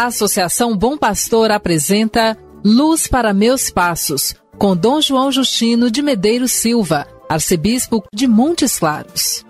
[0.00, 6.52] A Associação Bom Pastor apresenta Luz para Meus Passos, com Dom João Justino de Medeiros
[6.52, 9.44] Silva, arcebispo de Montes Claros.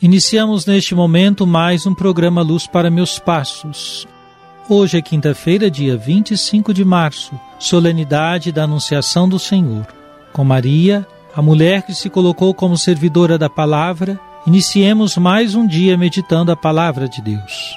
[0.00, 4.06] Iniciamos neste momento mais um programa Luz para Meus Passos.
[4.68, 9.84] Hoje é quinta-feira, dia 25 de março, solenidade da Anunciação do Senhor.
[10.32, 11.04] Com Maria,
[11.36, 16.56] a mulher que se colocou como servidora da palavra, iniciemos mais um dia meditando a
[16.56, 17.76] palavra de Deus.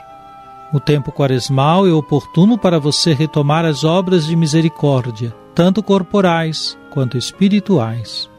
[0.72, 7.17] O tempo quaresmal é oportuno para você retomar as obras de misericórdia, tanto corporais quanto
[7.17, 8.30] espirituais.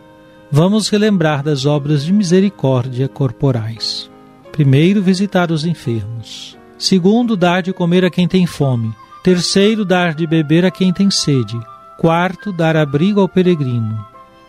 [0.52, 4.08] Vamos relembrar das obras de misericórdia corporais.
[4.52, 6.56] Primeiro, visitar os enfermos.
[6.78, 8.94] Segundo, dar de comer a quem tem fome.
[9.24, 11.58] Terceiro, dar de beber a quem tem sede.
[11.98, 13.98] Quarto, dar abrigo ao peregrino.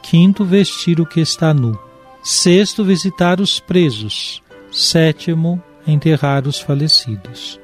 [0.02, 1.78] Quinto, vestir o que está nu.
[2.23, 4.42] Sexto, visitar os presos.
[4.72, 7.59] Sétimo, enterrar os falecidos.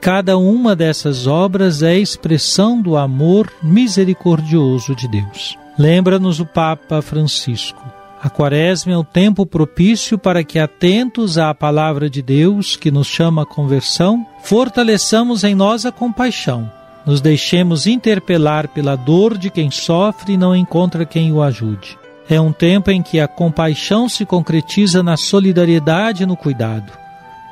[0.00, 5.56] Cada uma dessas obras é expressão do amor misericordioso de Deus.
[5.78, 7.82] Lembra-nos o Papa Francisco.
[8.20, 13.06] A quaresma é o tempo propício para que, atentos à palavra de Deus que nos
[13.06, 16.70] chama à conversão, fortaleçamos em nós a compaixão,
[17.06, 21.98] nos deixemos interpelar pela dor de quem sofre e não encontra quem o ajude.
[22.28, 26.92] É um tempo em que a compaixão se concretiza na solidariedade e no cuidado.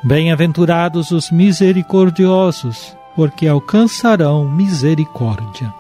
[0.03, 5.73] Bem-aventurados os misericordiosos, porque alcançarão misericórdia.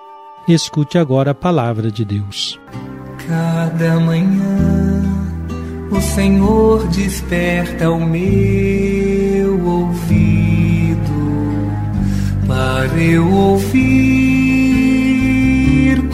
[0.47, 2.59] Escute agora a palavra de Deus.
[3.27, 5.03] Cada manhã
[5.91, 9.10] o Senhor desperta o meu
[13.01, 13.81] eu ouvir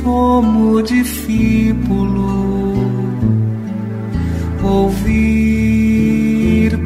[0.05, 2.75] como discípulo,
[4.63, 5.99] ouvir,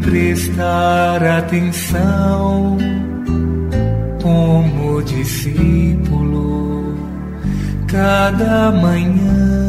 [0.01, 2.79] prestar atenção
[4.23, 6.95] como discípulo
[7.87, 9.60] cada manhã.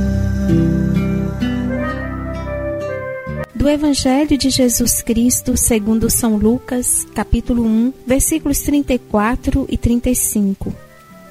[3.62, 10.74] Do Evangelho de Jesus Cristo, segundo São Lucas, capítulo 1, versículos 34 e 35.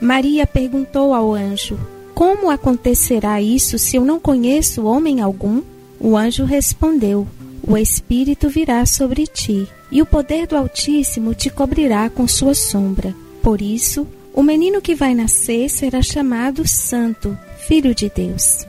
[0.00, 1.76] Maria perguntou ao anjo:
[2.14, 5.60] Como acontecerá isso se eu não conheço homem algum?
[5.98, 7.26] O anjo respondeu:
[7.66, 13.12] O Espírito virá sobre ti, e o poder do Altíssimo te cobrirá com sua sombra.
[13.42, 17.36] Por isso, o menino que vai nascer será chamado Santo,
[17.66, 18.64] Filho de Deus.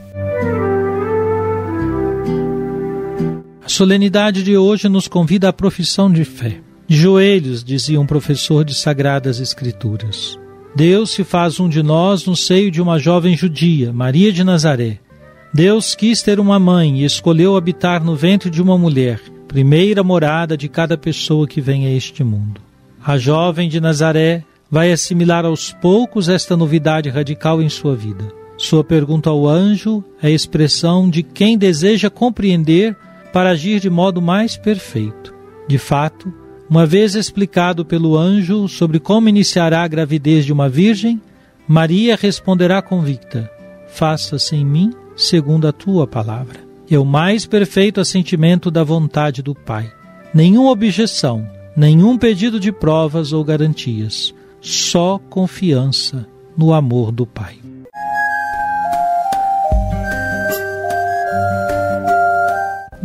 [3.72, 6.60] Solenidade de hoje nos convida à profissão de fé.
[6.86, 10.38] De joelhos, dizia um professor de Sagradas Escrituras.
[10.76, 14.98] Deus se faz um de nós no seio de uma jovem judia, Maria de Nazaré.
[15.54, 20.56] Deus quis ter uma mãe e escolheu habitar no ventre de uma mulher, primeira morada
[20.56, 22.60] de cada pessoa que vem a este mundo.
[23.02, 28.28] A jovem de Nazaré vai assimilar aos poucos esta novidade radical em sua vida.
[28.58, 32.96] Sua pergunta ao anjo é a expressão de quem deseja compreender
[33.32, 35.34] para agir de modo mais perfeito.
[35.66, 36.32] De fato,
[36.68, 41.20] uma vez explicado pelo anjo sobre como iniciará a gravidez de uma virgem,
[41.66, 43.50] Maria responderá convicta:
[43.88, 46.60] Faça-se em mim segundo a tua palavra.
[46.90, 49.90] É o mais perfeito assentimento da vontade do Pai.
[50.34, 56.26] Nenhuma objeção, nenhum pedido de provas ou garantias, só confiança
[56.56, 57.61] no amor do Pai.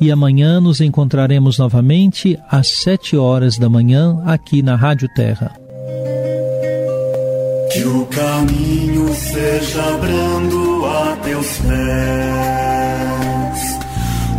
[0.00, 5.52] e amanhã nos encontraremos novamente às sete horas da manhã aqui na Rádio Terra.
[7.72, 11.74] Que o caminho seja brando a teus pés,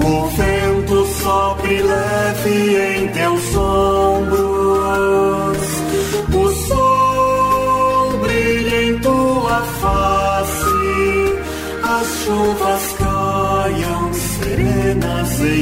[0.01, 0.75] o vento
[1.67, 3.84] me leve em teus ombros.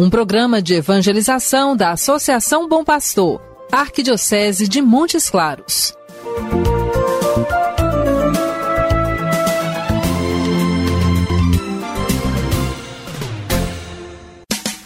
[0.00, 3.38] um programa de evangelização da Associação Bom Pastor,
[3.70, 5.94] Arquidiocese de Montes Claros.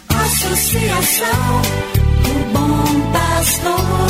[0.08, 1.62] Associação
[2.24, 4.04] do Bom Pastor